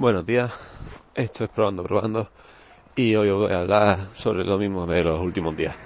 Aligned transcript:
Buenos 0.00 0.24
días, 0.24 0.58
esto 1.14 1.44
es 1.44 1.50
probando, 1.50 1.82
probando. 1.82 2.26
Y 2.96 3.14
hoy 3.16 3.28
os 3.28 3.42
voy 3.42 3.52
a 3.52 3.60
hablar 3.60 3.98
sobre 4.14 4.44
lo 4.44 4.56
mismo 4.56 4.86
de 4.86 5.04
los 5.04 5.20
últimos 5.20 5.54
días, 5.54 5.76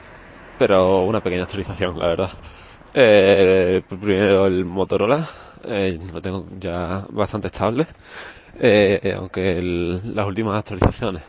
pero 0.56 1.02
una 1.04 1.20
pequeña 1.20 1.42
actualización, 1.42 1.98
la 1.98 2.06
verdad. 2.06 2.30
Eh, 2.94 3.82
primero 3.88 4.46
el 4.46 4.64
Motorola, 4.64 5.28
eh, 5.64 5.98
lo 6.12 6.22
tengo 6.22 6.46
ya 6.60 7.04
bastante 7.10 7.48
estable, 7.48 7.88
eh, 8.60 9.12
aunque 9.16 9.60
las 9.60 10.26
últimas 10.28 10.60
actualizaciones 10.60 11.24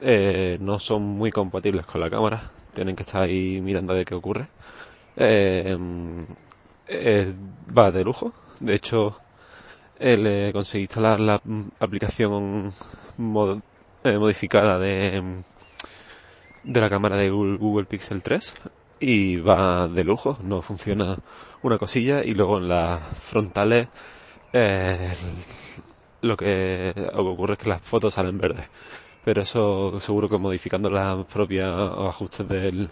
eh, 0.00 0.58
no 0.60 0.80
son 0.80 1.02
muy 1.04 1.30
compatibles 1.30 1.86
con 1.86 2.00
la 2.00 2.10
cámara, 2.10 2.50
tienen 2.74 2.96
que 2.96 3.04
estar 3.04 3.22
ahí 3.22 3.60
mirando 3.60 3.94
ver 3.94 4.04
qué 4.04 4.16
ocurre. 4.16 4.48
Eh, 5.16 5.78
eh, 6.88 7.34
va 7.78 7.92
de 7.92 8.02
lujo, 8.02 8.32
de 8.58 8.74
hecho 8.74 9.16
eh, 10.04 10.50
conseguí 10.52 10.82
instalar 10.82 11.20
la 11.20 11.40
mm, 11.44 11.62
aplicación 11.78 12.72
eh, 14.04 14.18
modificada 14.18 14.78
de, 14.78 15.42
de 16.64 16.80
la 16.80 16.90
cámara 16.90 17.16
de 17.16 17.30
Google, 17.30 17.86
Pixel 17.86 18.20
3 18.20 18.54
y 18.98 19.36
va 19.36 19.86
de 19.86 20.02
lujo, 20.02 20.38
no 20.42 20.60
funciona 20.60 21.16
una 21.62 21.78
cosilla 21.78 22.24
y 22.24 22.34
luego 22.34 22.58
en 22.58 22.68
las 22.68 23.00
frontales 23.18 23.88
eh, 24.52 25.12
lo 26.22 26.36
que 26.36 26.92
ocurre 27.14 27.54
es 27.54 27.58
que 27.60 27.68
las 27.68 27.80
fotos 27.80 28.14
salen 28.14 28.38
verdes. 28.38 28.66
Pero 29.24 29.42
eso 29.42 30.00
seguro 30.00 30.28
que 30.28 30.36
modificando 30.36 30.90
las 30.90 31.24
propias 31.26 31.70
ajustes 31.70 32.48
del, 32.48 32.90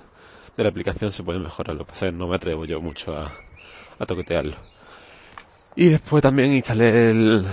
de 0.57 0.63
la 0.63 0.69
aplicación 0.69 1.11
se 1.11 1.25
puede 1.25 1.41
mejorar. 1.41 1.77
Lo 1.77 1.85
que 1.85 1.91
pasa 1.91 2.07
es 2.07 2.13
que 2.13 2.19
no 2.19 2.29
me 2.29 2.37
atrevo 2.37 2.65
yo 2.67 2.81
mucho 2.81 3.17
a 3.17 4.07
toquetearlo. 4.07 4.80
Y 5.77 5.89
después 5.91 6.23
también 6.23 6.55
instalé 6.55 7.11
el, 7.11 7.45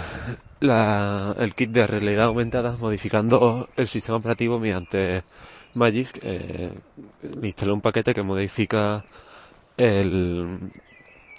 la- 0.59 1.35
el 1.37 1.53
kit 1.55 1.69
de 1.71 1.87
realidad 1.87 2.25
aumentada 2.25 2.75
modificando 2.79 3.69
el 3.75 3.87
sistema 3.87 4.17
operativo 4.17 4.59
mediante 4.59 5.23
Magisk. 5.75 6.17
Eh, 6.21 6.71
instalé 7.43 7.71
un 7.71 7.81
paquete 7.81 8.13
que 8.13 8.23
modifica 8.23 9.05
el, 9.77 10.59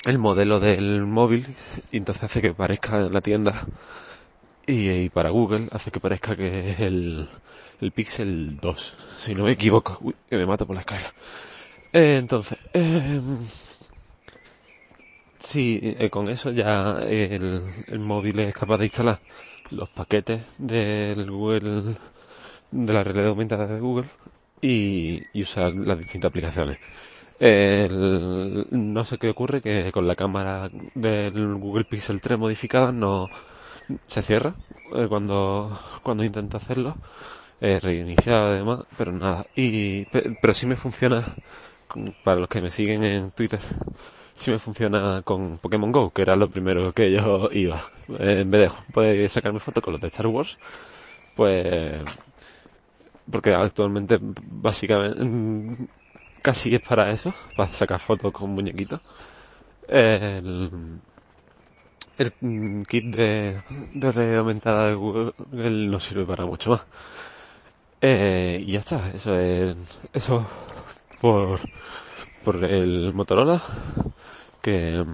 el 0.07 0.19
modelo 0.19 0.61
del 0.61 1.03
móvil 1.07 1.47
y 1.93 1.99
entonces 1.99 2.25
hace 2.25 2.43
que 2.43 2.55
parezca 2.55 2.99
en 3.07 3.13
la 3.13 3.21
tienda 3.21 3.55
y, 4.67 5.09
para 5.11 5.31
Google 5.31 5.69
hace 5.73 5.91
que 5.91 6.01
parezca 6.01 6.37
que 6.37 6.71
es 6.71 6.81
el, 6.81 7.27
el 7.81 7.93
Pixel 7.93 8.59
2, 8.61 8.95
si 9.19 9.35
no 9.35 9.45
me 9.45 9.53
equivoco. 9.53 9.97
Uy, 10.01 10.15
que 10.29 10.37
me 10.37 10.47
mato 10.47 10.67
por 10.67 10.75
la 10.77 10.81
escalera. 10.81 11.13
Eh, 11.93 12.17
entonces, 12.19 12.59
eh, 12.75 13.21
Sí, 15.39 15.79
eh, 15.83 16.11
con 16.11 16.29
eso 16.29 16.51
ya 16.51 16.99
el, 17.01 17.63
móvil 17.99 18.41
es 18.41 18.55
capaz 18.55 18.79
de 18.79 18.87
instalar 18.87 19.21
los 19.71 19.89
paquetes 19.89 20.43
del 20.59 21.31
Google, 21.31 21.97
de 22.73 22.93
la 22.93 23.05
realidad 23.05 23.29
aumentada 23.29 23.67
de 23.67 23.81
Google 23.81 24.09
y, 24.63 25.23
usar 25.43 25.75
las 25.75 25.99
distintas 25.99 26.31
aplicaciones. 26.31 26.79
El- 27.41 28.67
no 28.73 29.05
sé 29.05 29.19
qué 29.19 29.31
ocurre 29.31 29.63
que 29.63 29.93
con 29.93 30.09
la 30.09 30.17
cámara 30.17 30.71
del 30.95 31.57
Google 31.57 31.85
Pixel 31.85 32.21
3 32.21 32.39
modificada 32.39 32.93
no 32.93 33.31
se 34.07 34.23
cierra 34.23 34.55
eh, 34.97 35.07
cuando 35.09 35.79
cuando 36.03 36.25
intento 36.25 36.57
hacerlo, 36.59 36.97
eh, 37.61 37.81
reiniciar 37.81 38.45
además, 38.45 38.81
pero 38.99 39.13
nada. 39.13 39.47
Y 39.57 40.05
pe- 40.07 40.37
pero 40.41 40.55
sí 40.55 40.67
me 40.67 40.77
funciona 40.77 41.25
para 42.25 42.41
los 42.41 42.49
que 42.49 42.61
me 42.63 42.71
siguen 42.71 43.05
en 43.05 43.31
Twitter 43.33 43.61
sí 44.39 44.51
me 44.51 44.59
funciona 44.59 45.23
con 45.25 45.59
Pokémon 45.59 45.93
Go, 45.93 46.11
que 46.11 46.23
era 46.23 46.37
lo 46.37 46.49
primero 46.49 46.93
que 46.93 47.11
yo 47.13 47.49
iba. 47.53 47.83
Eh, 48.19 48.41
en 48.43 48.51
vez 48.51 48.73
de 48.73 48.93
poder 48.93 49.29
sacarme 49.31 49.61
fotos 49.61 49.83
con 49.83 49.93
los 49.93 50.01
de 50.01 50.09
Star 50.09 50.27
Wars, 50.29 50.59
pues 51.37 52.03
porque 53.31 53.53
actualmente 53.55 54.19
básicamente 54.21 55.23
mm, 55.25 55.89
casi 56.43 56.75
es 56.75 56.81
para 56.81 57.11
eso, 57.11 57.35
para 57.57 57.73
sacar 57.73 58.01
fotos 58.01 58.33
con 58.33 58.51
muñequitos. 58.51 59.01
El, 59.89 61.01
el 62.19 62.33
mm, 62.41 62.83
kit 62.83 63.05
de, 63.07 63.63
de 63.95 64.13
realidad 64.13 64.39
aumentada 64.41 64.89
de 64.89 64.95
Google 64.95 65.33
no 65.53 66.01
sirve 66.01 66.25
para 66.25 66.47
mucho 66.47 66.71
más. 66.71 66.87
Eh, 68.01 68.65
y 68.67 68.73
ya 68.73 68.79
está, 68.81 69.11
eso 69.11 69.37
es, 69.39 69.77
eso 70.13 70.47
por, 71.21 71.61
por 72.45 72.65
el 72.65 73.13
Motorola, 73.15 73.61
que, 74.63 75.05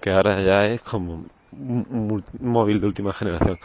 que 0.00 0.10
ahora 0.10 0.42
ya 0.42 0.66
es 0.66 0.80
como 0.80 1.24
un, 1.52 2.24
móvil 2.40 2.80
de 2.80 2.86
última 2.86 3.12
generación. 3.12 3.58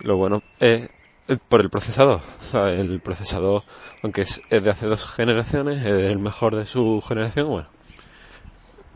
Lo 0.00 0.16
bueno 0.16 0.42
es 0.60 0.90
eh, 1.28 1.38
por 1.48 1.60
el 1.60 1.70
procesador. 1.70 2.20
O 2.40 2.50
sea, 2.50 2.70
el 2.70 3.00
procesador, 3.00 3.62
aunque 4.02 4.22
es, 4.22 4.40
es 4.50 4.62
de 4.62 4.70
hace 4.70 4.86
dos 4.86 5.04
generaciones, 5.06 5.80
es 5.80 5.86
el 5.86 6.18
mejor 6.18 6.56
de 6.56 6.66
su 6.66 7.02
generación, 7.06 7.48
bueno. 7.48 7.68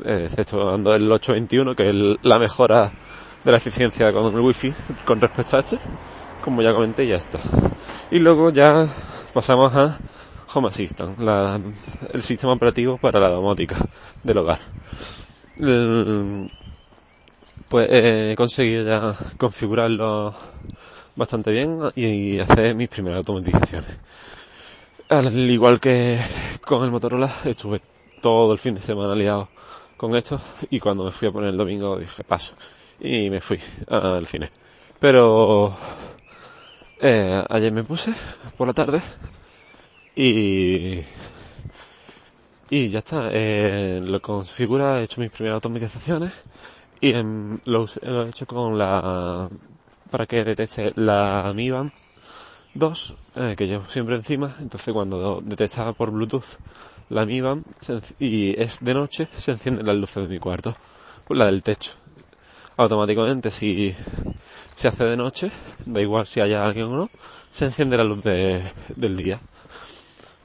eh, 0.05 0.25
Exceptuando 0.27 0.95
el 0.95 1.11
821, 1.11 1.75
que 1.75 1.89
es 1.89 1.95
la 2.23 2.39
mejora 2.39 2.93
de 3.45 3.51
la 3.51 3.57
eficiencia 3.57 4.13
con 4.13 4.35
el 4.35 4.41
wifi 4.41 4.73
con 5.05 5.21
respecto 5.21 5.57
a 5.57 5.61
este, 5.61 5.79
como 6.45 6.63
ya 6.63 6.73
comenté, 6.73 7.07
ya 7.07 7.17
está. 7.17 7.39
Y 8.11 8.19
luego 8.19 8.51
ya 8.51 8.87
pasamos 9.33 9.75
a 9.75 9.99
Home 10.55 10.69
Assistant, 10.69 11.19
la- 11.19 11.61
el 12.13 12.23
sistema 12.23 12.53
operativo 12.53 12.99
para 12.99 13.21
la 13.21 13.29
domótica 13.29 13.77
del 14.23 14.39
hogar. 14.39 14.59
Pues 17.69 17.89
he 17.91 18.35
conseguido 18.37 18.85
ya 18.85 19.15
configurarlo 19.37 20.35
bastante 21.15 21.51
bien 21.53 21.79
y 21.95 22.39
hacer 22.41 22.75
mis 22.75 22.89
primeras 22.89 23.19
automatizaciones. 23.19 23.97
Al 25.09 25.37
igual 25.51 25.79
que 25.81 26.19
con 26.65 26.83
el 26.85 26.91
Motorola, 26.91 27.33
estuve 27.45 27.81
todo 28.21 28.53
el 28.53 28.59
fin 28.59 28.75
de 28.75 28.81
semana 28.81 29.15
liado 29.15 29.49
con 29.97 30.17
esto 30.17 30.41
y 30.71 30.81
cuando 30.81 31.05
me 31.05 31.11
fui 31.11 31.29
a 31.29 31.33
poner 31.33 31.51
el 31.51 31.57
domingo 31.57 31.99
dije 31.99 32.25
paso 32.25 32.55
y 32.99 33.29
me 33.31 33.41
fui 33.41 33.59
al 33.89 34.27
cine. 34.27 34.51
Pero 34.99 35.77
eh, 37.01 37.45
ayer 37.49 37.73
me 37.73 37.85
puse 37.85 38.13
por 38.57 38.67
la 38.67 38.73
tarde 38.73 39.01
y 40.17 41.01
y 42.71 42.89
ya 42.91 43.01
está, 43.01 43.29
eh, 43.33 44.01
lo 44.05 44.21
configura, 44.23 45.01
he 45.01 45.05
hecho 45.05 45.21
mis 45.21 45.31
primeras 45.31 45.57
automatizaciones 45.57 46.33
y 47.01 47.11
em, 47.13 47.59
lo, 47.65 47.87
lo 48.03 48.27
he 48.27 48.29
hecho 48.29 48.47
con 48.47 48.79
la, 48.79 49.49
para 50.11 50.27
que 50.27 50.45
detecte 50.45 50.93
la 50.97 51.53
Mi 51.55 51.71
Band 51.71 51.91
2, 52.75 53.15
eh, 53.37 53.55
que 53.57 53.67
llevo 53.67 53.87
siempre 53.89 54.15
encima, 54.17 54.55
entonces 54.61 54.95
cuando 54.95 55.41
detecta 55.45 55.93
por 55.95 56.13
Bluetooth 56.13 56.59
la 57.09 57.27
Mi 57.27 57.41
Band 57.41 57.65
y 58.21 58.61
es 58.61 58.79
de 58.85 58.95
noche, 58.95 59.29
se 59.37 59.51
encienden 59.51 59.87
las 59.87 59.97
luces 59.97 60.23
de 60.23 60.29
mi 60.29 60.39
cuarto, 60.39 60.77
pues 61.27 61.37
la 61.39 61.47
del 61.47 61.65
techo. 61.65 61.93
Automáticamente 62.77 63.51
si 63.51 63.95
se 64.75 64.89
hace 64.89 65.05
de 65.05 65.17
noche, 65.17 65.51
da 65.85 66.01
igual 66.01 66.27
si 66.29 66.41
haya 66.41 66.65
alguien 66.65 66.87
o 66.87 66.97
no, 66.97 67.11
se 67.51 67.65
enciende 67.65 67.97
la 67.97 68.05
luz 68.05 68.23
de- 68.23 68.63
del 68.95 69.17
día 69.17 69.41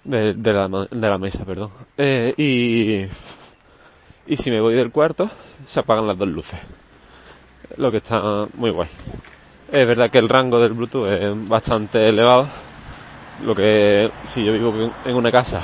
de, 0.06 0.54
la, 0.54 0.68
de 0.68 1.10
la 1.10 1.18
mesa, 1.18 1.44
perdón. 1.44 1.72
Eh, 1.98 2.34
y, 2.38 4.32
y 4.32 4.38
si 4.38 4.52
me 4.52 4.62
voy 4.62 4.76
del 4.76 4.92
cuarto, 4.92 5.30
se 5.66 5.80
apagan 5.80 6.08
las 6.08 6.18
dos 6.18 6.28
luces. 6.28 6.60
Lo 7.78 7.92
que 7.92 7.98
está 7.98 8.48
muy 8.54 8.70
guay. 8.70 8.88
Es 9.72 9.88
verdad 9.88 10.10
que 10.10 10.20
el 10.20 10.30
rango 10.30 10.60
del 10.60 10.74
Bluetooth 10.74 11.08
es 11.08 11.48
bastante 11.50 12.08
elevado. 12.08 12.48
Lo 13.44 13.54
que, 13.54 14.10
si 14.24 14.46
yo 14.46 14.54
vivo 14.54 14.94
en 15.04 15.16
una 15.16 15.32
casa, 15.32 15.62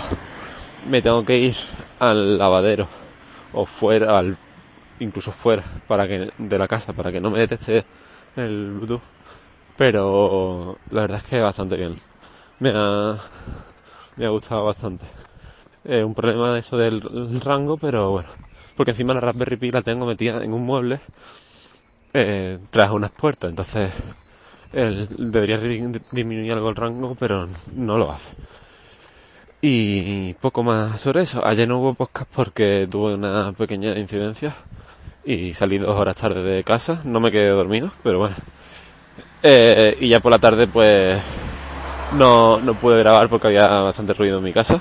me 0.89 1.01
tengo 1.01 1.23
que 1.23 1.37
ir 1.37 1.55
al 1.99 2.37
lavadero 2.37 2.87
o 3.53 3.65
fuera, 3.65 4.17
al, 4.17 4.37
incluso 4.99 5.31
fuera, 5.31 5.63
para 5.87 6.07
que, 6.07 6.31
de 6.37 6.57
la 6.57 6.67
casa, 6.67 6.93
para 6.93 7.11
que 7.11 7.21
no 7.21 7.29
me 7.29 7.39
detecte 7.39 7.85
el 8.35 8.71
Bluetooth. 8.71 9.01
Pero 9.77 10.77
la 10.89 11.01
verdad 11.01 11.19
es 11.19 11.23
que 11.23 11.39
bastante 11.39 11.77
bien. 11.77 11.95
Me 12.59 12.71
ha, 12.75 13.15
me 14.15 14.25
ha 14.25 14.29
gustado 14.29 14.65
bastante. 14.65 15.05
Es 15.83 16.03
un 16.03 16.13
problema 16.13 16.53
de 16.53 16.59
eso 16.59 16.77
del 16.77 17.01
el 17.11 17.41
rango, 17.41 17.77
pero 17.77 18.11
bueno. 18.11 18.29
Porque 18.75 18.91
encima 18.91 19.13
la 19.13 19.19
Raspberry 19.19 19.57
Pi 19.57 19.71
la 19.71 19.81
tengo 19.81 20.05
metida 20.05 20.43
en 20.43 20.53
un 20.53 20.65
mueble 20.65 20.99
eh, 22.13 22.59
tras 22.69 22.91
unas 22.91 23.11
puertas, 23.11 23.49
entonces 23.49 23.91
el, 24.73 25.07
debería 25.31 25.57
disminuir 25.57 26.53
algo 26.53 26.69
el 26.69 26.75
rango, 26.75 27.15
pero 27.15 27.47
no 27.75 27.97
lo 27.97 28.11
hace. 28.11 28.31
Y 29.61 30.33
poco 30.35 30.63
más 30.63 30.99
sobre 30.99 31.21
eso. 31.21 31.45
Ayer 31.45 31.67
no 31.67 31.79
hubo 31.79 31.93
podcast 31.93 32.31
porque 32.33 32.87
tuve 32.89 33.13
una 33.13 33.53
pequeña 33.53 33.97
incidencia 33.97 34.55
y 35.23 35.53
salí 35.53 35.77
dos 35.77 35.95
horas 35.95 36.15
tarde 36.17 36.41
de 36.41 36.63
casa. 36.63 37.01
No 37.05 37.19
me 37.19 37.31
quedé 37.31 37.49
dormido, 37.49 37.91
pero 38.03 38.19
bueno. 38.19 38.35
Eh, 39.43 39.97
y 39.99 40.07
ya 40.09 40.19
por 40.19 40.31
la 40.31 40.39
tarde 40.39 40.67
pues 40.67 41.21
no, 42.13 42.59
no 42.59 42.73
pude 42.75 42.99
grabar 42.99 43.29
porque 43.29 43.47
había 43.47 43.67
bastante 43.67 44.13
ruido 44.13 44.37
en 44.37 44.43
mi 44.43 44.53
casa. 44.53 44.79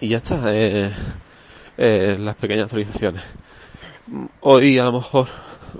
Y 0.00 0.08
ya 0.08 0.18
está, 0.18 0.42
eh, 0.46 0.90
eh, 1.76 2.16
las 2.18 2.36
pequeñas 2.36 2.64
actualizaciones. 2.64 3.22
Hoy 4.40 4.78
a 4.78 4.84
lo 4.84 4.92
mejor 4.92 5.28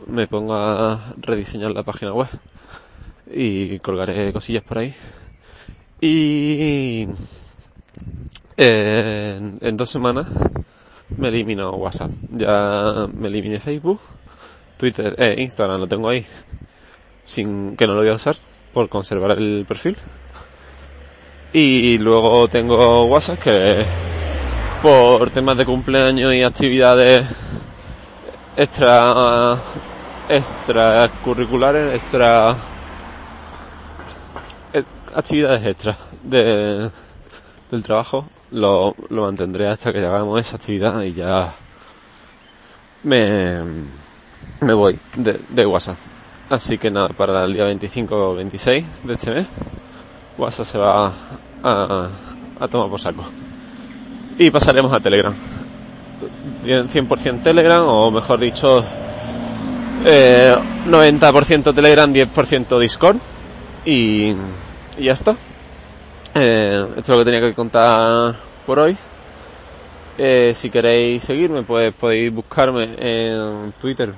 me 0.06 0.26
pongo 0.26 0.54
a 0.54 1.14
rediseñar 1.16 1.72
la 1.72 1.82
página 1.82 2.12
web 2.12 2.28
y 3.32 3.78
colgaré 3.80 4.32
cosillas 4.32 4.62
por 4.62 4.78
ahí. 4.78 4.94
Y 6.00 7.06
en, 8.56 9.58
en 9.60 9.76
dos 9.76 9.90
semanas 9.90 10.28
me 11.16 11.28
elimino 11.28 11.70
WhatsApp. 11.70 12.10
Ya 12.30 13.08
me 13.12 13.28
eliminé 13.28 13.58
Facebook, 13.58 14.00
Twitter, 14.76 15.14
eh, 15.18 15.34
Instagram 15.38 15.80
lo 15.80 15.86
tengo 15.86 16.08
ahí, 16.08 16.24
sin 17.24 17.76
que 17.76 17.86
no 17.86 17.94
lo 17.94 18.00
voy 18.00 18.10
a 18.10 18.14
usar 18.14 18.36
por 18.72 18.88
conservar 18.88 19.32
el 19.32 19.64
perfil. 19.66 19.96
Y 21.52 21.98
luego 21.98 22.46
tengo 22.48 23.06
WhatsApp 23.06 23.40
que 23.40 23.84
por 24.82 25.30
temas 25.30 25.56
de 25.56 25.66
cumpleaños 25.66 26.32
y 26.32 26.42
actividades 26.42 27.26
extra 28.56 29.56
extracurriculares, 30.28 31.94
extra 31.94 32.54
actividades 35.16 35.66
extra 35.66 35.96
de, 36.22 36.88
del 37.70 37.82
trabajo 37.82 38.28
lo, 38.52 38.94
lo 39.08 39.22
mantendré 39.22 39.68
hasta 39.68 39.92
que 39.92 39.98
hagamos 39.98 40.38
esa 40.38 40.56
actividad 40.56 41.02
y 41.02 41.14
ya 41.14 41.54
me, 43.02 43.60
me 44.60 44.72
voy 44.72 44.98
de, 45.16 45.40
de 45.48 45.66
WhatsApp. 45.66 45.96
Así 46.48 46.78
que 46.78 46.90
nada, 46.90 47.08
para 47.08 47.44
el 47.44 47.54
día 47.54 47.64
25 47.64 48.14
o 48.14 48.34
26 48.34 48.84
de 49.04 49.14
este 49.14 49.30
mes, 49.30 49.46
WhatsApp 50.40 50.66
se 50.66 50.78
va 50.78 51.12
a, 51.62 52.08
a 52.58 52.68
tomar 52.68 52.88
por 52.88 53.00
saco. 53.00 53.24
Y 54.38 54.50
pasaremos 54.50 54.92
a 54.92 55.00
Telegram. 55.00 55.34
100% 56.64 57.42
Telegram, 57.42 57.84
o 57.86 58.10
mejor 58.10 58.38
dicho, 58.38 58.82
eh, 60.04 60.54
90% 60.86 61.74
Telegram, 61.74 62.12
10% 62.12 62.78
Discord. 62.78 63.16
Y, 63.84 64.30
y 64.98 65.04
ya 65.04 65.12
está. 65.12 65.36
Eh, 66.34 66.86
esto 66.96 67.00
es 67.00 67.08
lo 67.08 67.18
que 67.18 67.24
tenía 67.24 67.40
que 67.40 67.54
contar 67.54 68.36
por 68.66 68.78
hoy. 68.78 68.96
Eh, 70.18 70.52
si 70.54 70.70
queréis 70.70 71.24
seguirme, 71.24 71.62
pues 71.62 71.94
podéis 71.94 72.32
buscarme 72.32 72.94
en 72.98 73.72
Twitter 73.80 74.12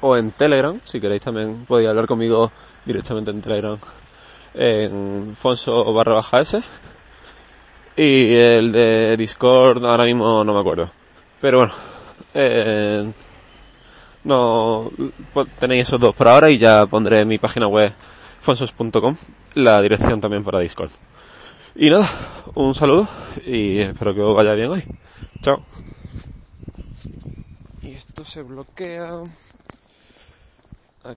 o 0.00 0.16
en 0.16 0.30
Telegram. 0.32 0.80
Si 0.84 1.00
queréis 1.00 1.22
también 1.22 1.64
podéis 1.66 1.90
hablar 1.90 2.06
conmigo 2.06 2.50
directamente 2.84 3.30
en 3.30 3.42
Telegram. 3.42 3.78
En 4.54 5.34
Fonso 5.34 5.92
barra 5.92 6.14
baja 6.14 6.40
S. 6.40 6.60
Y 7.96 8.34
el 8.34 8.72
de 8.72 9.16
Discord 9.16 9.84
ahora 9.84 10.04
mismo 10.04 10.44
no 10.44 10.54
me 10.54 10.60
acuerdo. 10.60 10.90
Pero 11.40 11.58
bueno, 11.58 11.72
eh, 12.34 13.12
no 14.24 14.90
pues 15.32 15.48
tenéis 15.58 15.88
esos 15.88 16.00
dos 16.00 16.14
por 16.14 16.28
ahora 16.28 16.50
y 16.50 16.58
ya 16.58 16.86
pondré 16.86 17.22
en 17.22 17.28
mi 17.28 17.38
página 17.38 17.66
web 17.66 17.92
fonsos.com 18.40 19.16
la 19.54 19.80
dirección 19.80 20.20
también 20.20 20.44
para 20.44 20.60
Discord. 20.60 20.90
Y 21.74 21.90
nada, 21.90 22.08
un 22.54 22.74
saludo 22.74 23.08
y 23.44 23.78
espero 23.80 24.14
que 24.14 24.20
os 24.20 24.36
vaya 24.36 24.54
bien 24.54 24.70
hoy. 24.70 24.84
Chao. 25.40 25.64
Y 27.82 27.90
esto 27.90 28.24
se 28.24 28.42
bloquea. 28.42 29.22